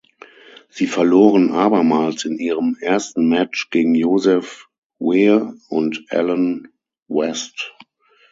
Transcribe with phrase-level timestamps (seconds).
[0.69, 6.69] Sie verloren abermals in ihrem ersten Match gegen Joseph Wear und Allen
[7.07, 7.75] West.